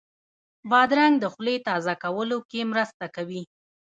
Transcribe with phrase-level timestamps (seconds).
[0.69, 3.43] بادرنګ د خولې تازه کولو کې مرسته کوي.